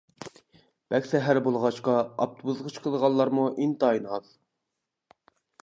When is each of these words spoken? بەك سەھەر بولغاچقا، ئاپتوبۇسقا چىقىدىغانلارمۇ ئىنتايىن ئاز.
بەك 0.93 1.09
سەھەر 1.09 1.39
بولغاچقا، 1.47 1.93
ئاپتوبۇسقا 2.23 2.73
چىقىدىغانلارمۇ 2.77 3.47
ئىنتايىن 3.61 4.09
ئاز. 4.17 4.35